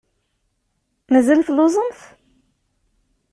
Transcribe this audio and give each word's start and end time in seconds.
Mazal 1.11 1.41
telluẓemt? 1.41 1.99